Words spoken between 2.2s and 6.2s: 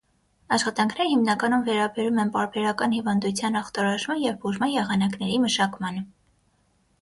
են պարբերական հիվանդության ախտորոշման և բուժման եղանակների մշակմանը։